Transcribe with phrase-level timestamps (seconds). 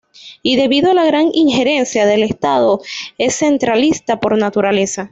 [0.41, 2.81] Y debido a la gran injerencia del Estado
[3.19, 5.09] es centralista por naturaleza.